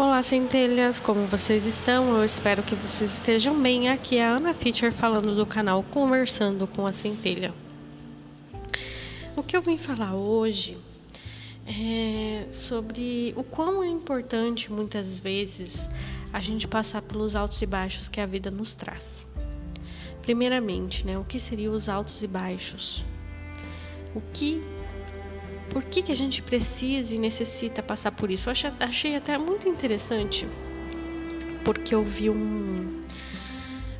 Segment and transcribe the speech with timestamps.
[0.00, 2.16] Olá, centelhas, como vocês estão?
[2.16, 3.90] Eu espero que vocês estejam bem.
[3.90, 7.52] Aqui é a Ana Fischer falando do canal Conversando com a Centelha.
[9.36, 10.78] O que eu vim falar hoje
[11.66, 15.90] é sobre o quão é importante muitas vezes
[16.32, 19.26] a gente passar pelos altos e baixos que a vida nos traz.
[20.22, 23.04] Primeiramente, né, o que seriam os altos e baixos?
[24.14, 24.62] O que
[25.70, 28.48] por que, que a gente precisa e necessita passar por isso?
[28.48, 30.46] Eu achei, achei até muito interessante,
[31.64, 33.00] porque eu vi um,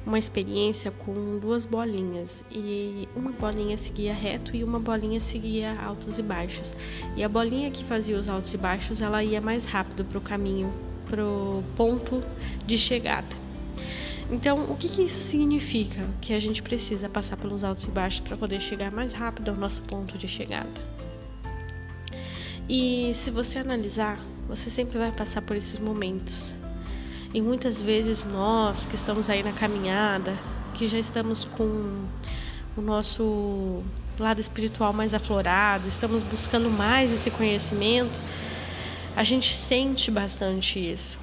[0.04, 6.18] uma experiência com duas bolinhas e uma bolinha seguia reto e uma bolinha seguia altos
[6.18, 6.74] e baixos.
[7.16, 10.20] E a bolinha que fazia os altos e baixos, ela ia mais rápido para o
[10.20, 10.72] caminho,
[11.08, 12.20] para o ponto
[12.66, 13.40] de chegada.
[14.28, 16.08] Então, o que, que, isso significa?
[16.20, 19.56] Que a gente precisa passar pelos altos e baixos para poder chegar mais rápido ao
[19.56, 20.99] nosso ponto de chegada.
[22.72, 26.54] E se você analisar, você sempre vai passar por esses momentos.
[27.34, 30.38] E muitas vezes nós que estamos aí na caminhada,
[30.72, 32.06] que já estamos com
[32.76, 33.82] o nosso
[34.16, 38.16] lado espiritual mais aflorado, estamos buscando mais esse conhecimento,
[39.16, 41.18] a gente sente bastante isso.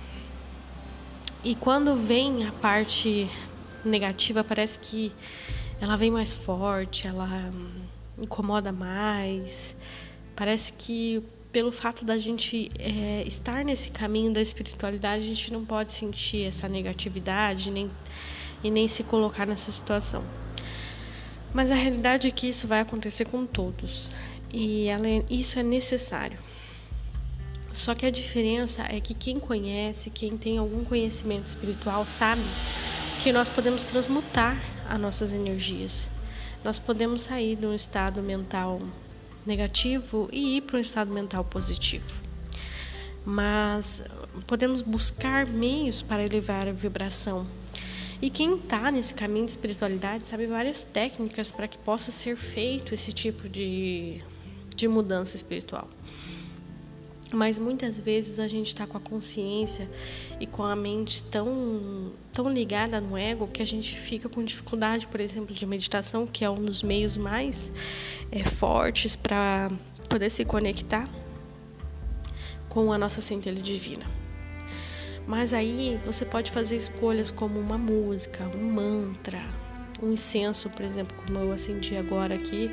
[1.45, 3.31] E quando vem a parte
[3.85, 5.13] negativa, parece que
[5.79, 7.83] ela vem mais forte, ela hum,
[8.21, 9.77] incomoda mais.
[10.35, 15.65] Parece que pelo fato da gente é, estar nesse caminho da espiritualidade, a gente não
[15.65, 17.89] pode sentir essa negatividade nem,
[18.63, 20.23] e nem se colocar nessa situação.
[21.53, 24.11] Mas a realidade é que isso vai acontecer com todos
[24.51, 26.37] e ela, isso é necessário.
[27.73, 32.41] Só que a diferença é que quem conhece, quem tem algum conhecimento espiritual, sabe
[33.21, 34.57] que nós podemos transmutar
[34.89, 36.09] as nossas energias.
[36.63, 38.81] Nós podemos sair de um estado mental
[39.47, 42.21] negativo e ir para um estado mental positivo.
[43.25, 44.03] Mas
[44.45, 47.47] podemos buscar meios para elevar a vibração.
[48.21, 52.93] E quem está nesse caminho de espiritualidade sabe várias técnicas para que possa ser feito
[52.93, 54.21] esse tipo de,
[54.75, 55.87] de mudança espiritual.
[57.31, 59.89] Mas muitas vezes a gente está com a consciência
[60.39, 65.07] e com a mente tão, tão ligada no ego que a gente fica com dificuldade,
[65.07, 67.71] por exemplo, de meditação, que é um dos meios mais
[68.31, 69.69] é, fortes para
[70.07, 71.09] poder se conectar
[72.69, 74.05] com a nossa centelha divina.
[75.27, 79.41] Mas aí você pode fazer escolhas como uma música, um mantra,
[80.01, 82.71] um incenso, por exemplo, como eu acendi agora aqui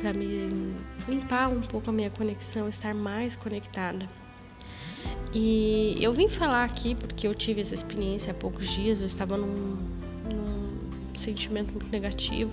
[0.00, 0.74] para me
[1.08, 4.08] limpar um pouco a minha conexão, estar mais conectada.
[5.32, 9.36] E eu vim falar aqui porque eu tive essa experiência há poucos dias, eu estava
[9.36, 9.76] num,
[10.30, 12.52] num sentimento muito negativo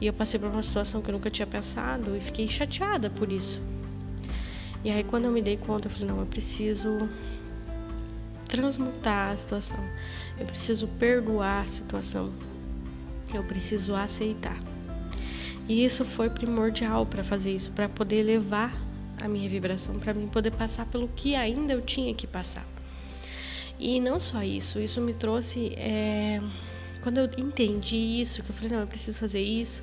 [0.00, 3.30] e eu passei por uma situação que eu nunca tinha pensado e fiquei chateada por
[3.30, 3.60] isso.
[4.84, 7.08] E aí quando eu me dei conta, eu falei, não, eu preciso
[8.48, 9.78] transmutar a situação.
[10.38, 12.32] Eu preciso perdoar a situação.
[13.32, 14.73] Eu preciso aceitar.
[15.68, 18.74] E isso foi primordial para fazer isso, para poder elevar
[19.22, 22.66] a minha vibração, para mim poder passar pelo que ainda eu tinha que passar.
[23.78, 25.72] E não só isso, isso me trouxe.
[25.76, 26.40] É...
[27.02, 29.82] Quando eu entendi isso, que eu falei, não, eu preciso fazer isso,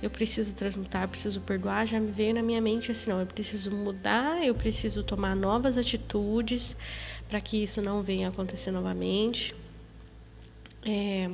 [0.00, 3.26] eu preciso transmutar, eu preciso perdoar, já me veio na minha mente assim, não, eu
[3.26, 6.76] preciso mudar, eu preciso tomar novas atitudes
[7.28, 9.54] para que isso não venha acontecer novamente.
[10.84, 11.28] É,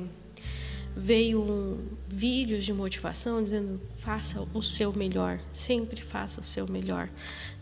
[0.95, 1.77] veio um,
[2.07, 7.09] vídeos de motivação dizendo faça o seu melhor, sempre faça o seu melhor,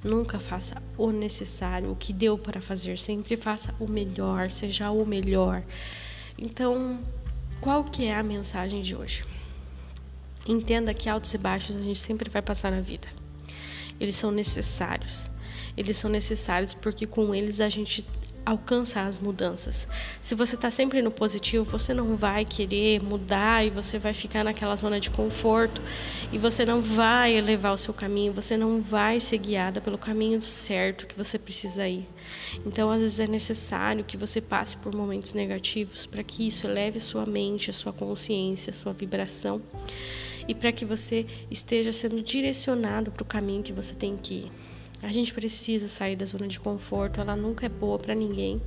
[0.03, 5.05] nunca faça o necessário, o que deu para fazer, sempre faça o melhor, seja o
[5.05, 5.63] melhor.
[6.37, 6.99] Então,
[7.59, 9.25] qual que é a mensagem de hoje?
[10.47, 13.07] Entenda que altos e baixos a gente sempre vai passar na vida.
[13.99, 15.29] Eles são necessários.
[15.75, 18.05] Eles são necessários porque com eles a gente
[18.47, 19.85] alcançar as mudanças.
[20.21, 24.45] Se você está sempre no positivo, você não vai querer mudar e você vai ficar
[24.45, 25.81] naquela zona de conforto
[26.31, 30.41] e você não vai elevar o seu caminho, você não vai ser guiada pelo caminho
[30.41, 32.07] certo que você precisa ir.
[32.65, 36.99] Então, às vezes é necessário que você passe por momentos negativos para que isso eleve
[36.99, 39.61] a sua mente, a sua consciência, a sua vibração
[40.47, 44.66] e para que você esteja sendo direcionado para o caminho que você tem que ir.
[45.03, 48.61] A gente precisa sair da zona de conforto, ela nunca é boa para ninguém.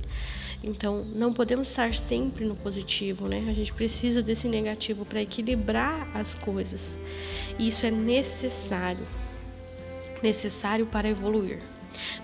[0.63, 3.45] Então, não podemos estar sempre no positivo, né?
[3.49, 6.97] A gente precisa desse negativo para equilibrar as coisas.
[7.59, 9.05] E isso é necessário.
[10.23, 11.59] Necessário para evoluir.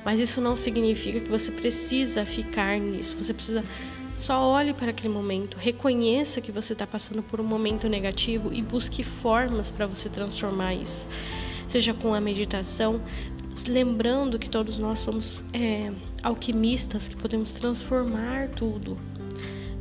[0.06, 3.18] Mas isso não significa que você precisa ficar nisso.
[3.18, 3.64] Você precisa
[4.18, 8.64] só olhe para aquele momento, reconheça que você está passando por um momento negativo e
[8.64, 11.06] busque formas para você transformar isso.
[11.70, 13.00] Seja com a meditação,
[13.68, 15.92] lembrando que todos nós somos é,
[16.24, 18.98] alquimistas que podemos transformar tudo.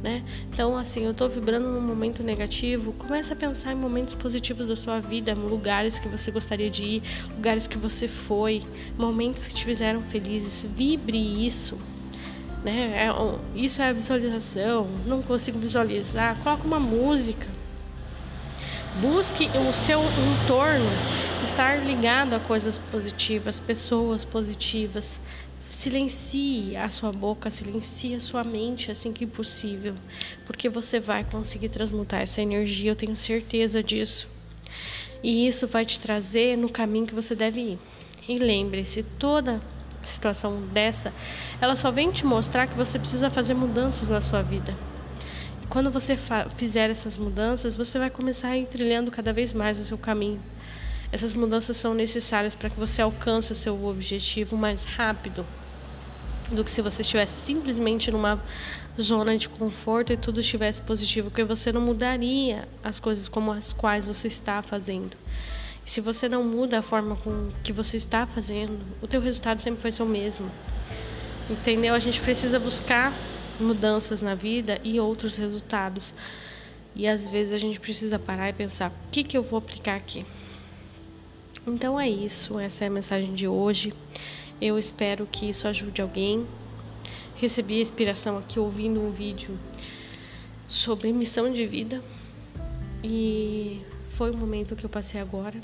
[0.02, 0.22] Né?
[0.52, 4.76] Então, assim, eu estou vibrando num momento negativo, comece a pensar em momentos positivos da
[4.76, 7.02] sua vida, lugares que você gostaria de ir,
[7.34, 8.62] lugares que você foi,
[8.96, 10.64] momentos que te fizeram felizes.
[10.76, 11.76] Vibre isso,
[12.62, 13.06] né?
[13.06, 13.10] É,
[13.54, 14.86] isso é a visualização.
[15.06, 16.36] Não consigo visualizar.
[16.42, 17.46] Coloca uma música.
[19.00, 20.86] Busque o seu entorno
[21.42, 25.20] estar ligado a coisas positivas, pessoas positivas.
[25.68, 29.94] Silencie a sua boca, silencie a sua mente assim que possível,
[30.46, 34.28] porque você vai conseguir transmutar essa energia, eu tenho certeza disso.
[35.22, 37.78] E isso vai te trazer no caminho que você deve ir.
[38.28, 39.60] E lembre-se, toda
[40.04, 41.12] situação dessa,
[41.60, 44.74] ela só vem te mostrar que você precisa fazer mudanças na sua vida.
[45.62, 46.16] E quando você
[46.56, 50.40] fizer essas mudanças, você vai começar a ir trilhando cada vez mais o seu caminho.
[51.12, 55.46] Essas mudanças são necessárias para que você alcance seu objetivo mais rápido
[56.50, 58.42] do que se você estivesse simplesmente numa
[59.00, 63.72] zona de conforto e tudo estivesse positivo, porque você não mudaria as coisas como as
[63.72, 65.16] quais você está fazendo.
[65.84, 69.82] Se você não muda a forma com que você está fazendo, o teu resultado sempre
[69.82, 70.50] vai ser o mesmo.
[71.48, 71.94] Entendeu?
[71.94, 73.12] A gente precisa buscar
[73.60, 76.12] mudanças na vida e outros resultados.
[76.94, 79.96] E às vezes a gente precisa parar e pensar: o que, que eu vou aplicar
[79.96, 80.26] aqui?
[81.66, 83.92] Então é isso, essa é a mensagem de hoje.
[84.60, 86.46] Eu espero que isso ajude alguém.
[87.34, 89.58] Recebi a inspiração aqui ouvindo um vídeo
[90.68, 92.00] sobre missão de vida
[93.02, 95.60] e foi o momento que eu passei agora.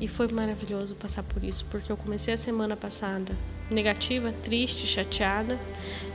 [0.00, 3.36] E foi maravilhoso passar por isso, porque eu comecei a semana passada
[3.70, 5.60] negativa, triste, chateada,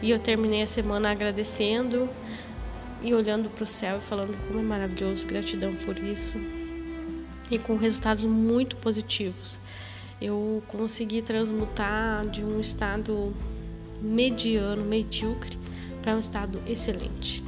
[0.01, 2.09] e eu terminei a semana agradecendo
[3.03, 6.33] e olhando para o céu e falando como é maravilhoso, gratidão por isso,
[7.49, 9.59] e com resultados muito positivos.
[10.21, 13.33] Eu consegui transmutar de um estado
[14.01, 15.57] mediano, medíocre,
[16.01, 17.43] para um estado excelente.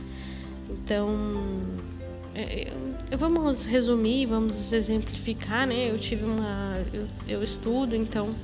[0.69, 1.15] Então,
[2.35, 2.71] é,
[3.17, 5.89] vamos resumir, vamos exemplificar, né?
[5.89, 8.35] Eu tive uma, eu, eu estudo, então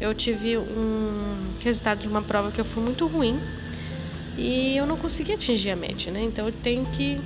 [0.00, 3.38] eu tive um resultado de uma prova que eu fui muito ruim
[4.36, 6.22] e eu não consegui atingir a média, né?
[6.22, 7.20] Então eu tenho que,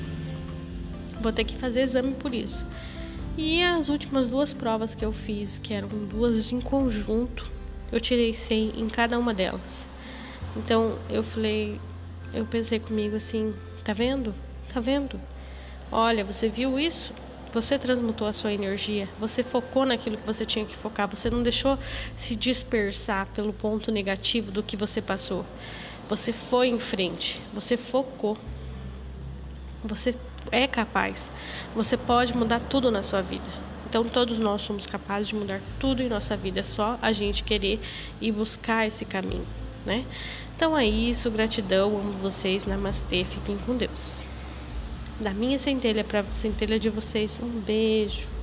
[1.21, 2.67] vou ter que fazer exame por isso.
[3.41, 7.49] E as últimas duas provas que eu fiz, que eram duas em conjunto,
[7.93, 9.87] eu tirei 100 em cada uma delas.
[10.57, 11.81] Então eu falei,
[12.35, 13.55] eu pensei comigo assim,
[13.85, 14.35] tá vendo?
[14.75, 15.21] Tá vendo?
[15.93, 17.15] Olha, você viu isso?
[17.53, 21.41] Você transmutou a sua energia, você focou naquilo que você tinha que focar, você não
[21.41, 21.79] deixou
[22.17, 25.47] se dispersar pelo ponto negativo do que você passou.
[26.09, 28.37] Você foi em frente, você focou.
[29.85, 30.13] Você
[30.53, 31.31] é capaz.
[31.75, 33.51] Você pode mudar tudo na sua vida.
[33.89, 37.43] Então todos nós somos capazes de mudar tudo em nossa vida, é só a gente
[37.43, 37.81] querer
[38.21, 39.47] e buscar esse caminho,
[39.87, 40.05] né?
[40.55, 44.23] Então é isso, gratidão, amo vocês, namastê, fiquem com Deus
[45.21, 47.41] da minha centelha para centelha de vocês.
[47.43, 48.38] Um beijo.